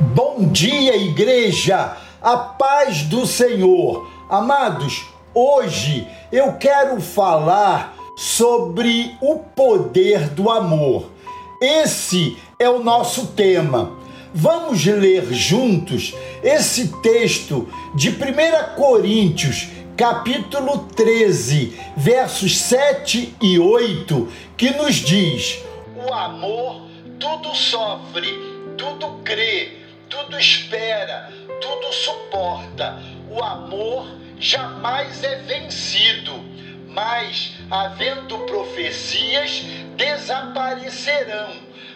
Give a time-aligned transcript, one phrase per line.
[0.00, 1.94] Bom dia, igreja!
[2.22, 4.10] A paz do Senhor.
[4.30, 11.10] Amados, hoje eu quero falar sobre o poder do amor.
[11.60, 13.92] Esse é o nosso tema.
[14.32, 24.70] Vamos ler juntos esse texto de 1 Coríntios, capítulo 13, versos 7 e 8, que
[24.70, 25.58] nos diz:
[25.94, 26.88] O amor
[27.18, 28.32] tudo sofre,
[28.78, 29.79] tudo crê,
[30.10, 33.00] tudo espera, tudo suporta.
[33.30, 34.06] O amor
[34.38, 36.34] jamais é vencido,
[36.88, 39.62] mas, havendo profecias,
[39.96, 41.50] desaparecerão,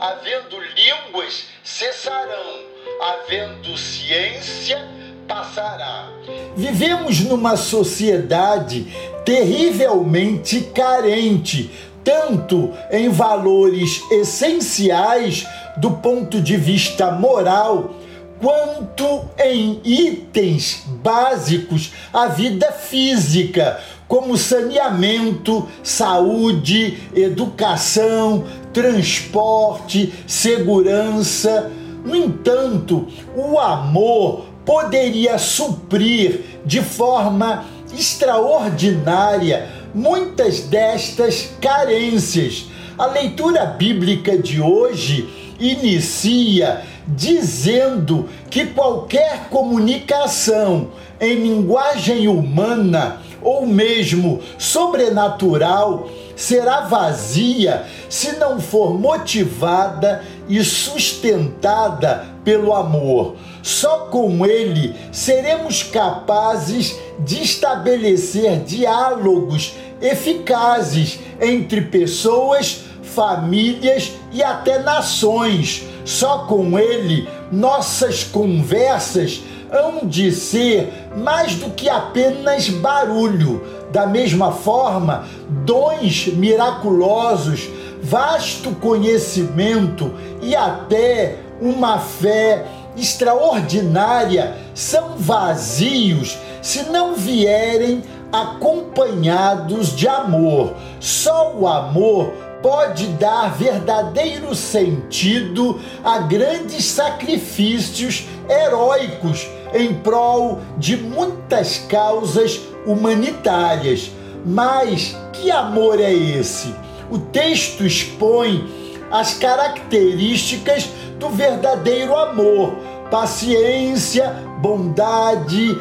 [0.00, 2.64] havendo línguas, cessarão,
[3.00, 4.88] havendo ciência,
[5.28, 6.08] passará.
[6.56, 8.86] Vivemos numa sociedade
[9.26, 11.70] terrivelmente carente,
[12.02, 15.46] tanto em valores essenciais
[15.78, 17.94] do ponto de vista moral,
[18.40, 31.70] quanto em itens básicos à vida física, como saneamento, saúde, educação, transporte, segurança.
[32.04, 42.66] No entanto, o amor poderia suprir de forma extraordinária muitas destas carências.
[42.96, 50.88] A leitura bíblica de hoje inicia dizendo que qualquer comunicação
[51.20, 62.72] em linguagem humana ou mesmo sobrenatural será vazia se não for motivada e sustentada pelo
[62.74, 63.36] amor.
[63.62, 72.87] Só com ele seremos capazes de estabelecer diálogos eficazes entre pessoas
[73.18, 75.82] famílias e até nações.
[76.04, 83.66] Só com ele nossas conversas hão de ser mais do que apenas barulho.
[83.90, 85.24] Da mesma forma,
[85.64, 87.68] dons miraculosos,
[88.00, 92.66] vasto conhecimento e até uma fé
[92.96, 98.00] extraordinária são vazios se não vierem
[98.32, 100.74] acompanhados de amor.
[101.00, 111.78] Só o amor pode dar verdadeiro sentido a grandes sacrifícios heróicos em prol de muitas
[111.78, 114.10] causas humanitárias.
[114.44, 116.74] Mas que amor é esse?
[117.10, 120.88] O texto expõe as características
[121.18, 122.74] do verdadeiro amor:
[123.10, 124.30] paciência,
[124.60, 125.78] bondade,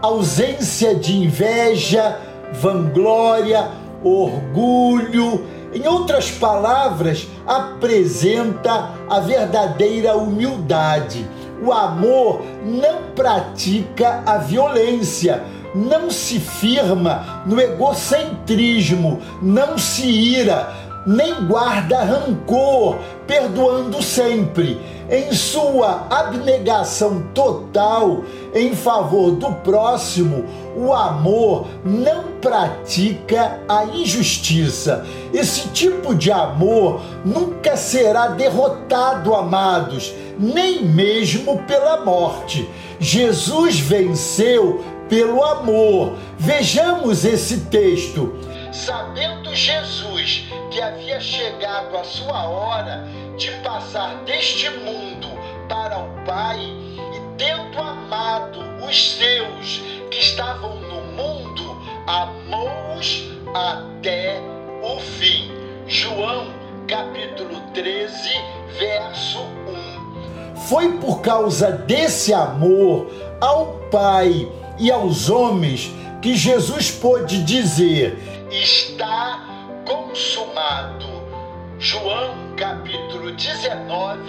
[0.00, 2.18] ausência de inveja,
[2.52, 3.70] vanglória,
[4.02, 11.28] orgulho em outras palavras, apresenta a verdadeira humildade.
[11.62, 15.44] O amor não pratica a violência,
[15.74, 20.72] não se firma no egocentrismo, não se ira,
[21.06, 24.80] nem guarda rancor, perdoando sempre.
[25.08, 30.44] Em sua abnegação total em favor do próximo,
[30.76, 35.06] o amor não pratica a injustiça.
[35.32, 42.68] Esse tipo de amor nunca será derrotado, amados, nem mesmo pela morte.
[42.98, 46.14] Jesus venceu pelo amor.
[46.38, 48.32] Vejamos esse texto.
[48.72, 55.28] Sabendo Jesus que havia chegado a sua hora de passar deste mundo
[55.68, 64.40] para o Pai, e tendo amado os seus que estavam no mundo, amou-os até
[64.82, 65.50] o fim.
[65.86, 66.48] João
[66.88, 68.28] capítulo 13,
[68.78, 69.38] verso
[70.52, 70.56] 1.
[70.56, 73.10] Foi por causa desse amor
[73.40, 75.90] ao Pai e aos homens
[76.20, 78.18] que Jesus pôde dizer:
[78.50, 79.40] Está
[79.84, 81.19] consumado.
[81.82, 84.20] João capítulo 19,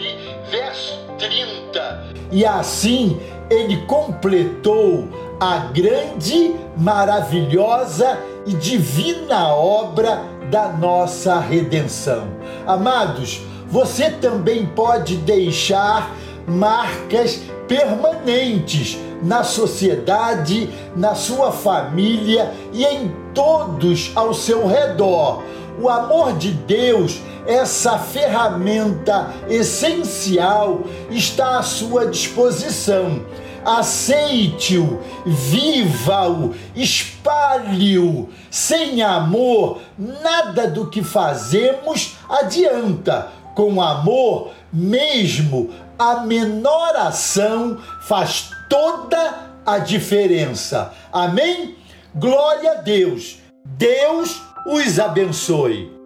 [0.50, 2.14] verso 30.
[2.32, 3.20] E assim
[3.50, 12.30] ele completou a grande, maravilhosa e divina obra da nossa redenção.
[12.66, 16.10] Amados, você também pode deixar
[16.48, 25.44] marcas permanentes na sociedade, na sua família e em todos ao seu redor.
[25.82, 33.26] O amor de Deus, essa ferramenta essencial, está à sua disposição.
[33.66, 38.30] Aceite-o, viva-o, espalhe-o.
[38.52, 43.30] Sem amor, nada do que fazemos adianta.
[43.56, 50.94] Com amor, mesmo a menor ação faz toda a diferença.
[51.12, 51.76] Amém?
[52.14, 53.40] Glória a Deus.
[53.66, 56.01] Deus os abençoe.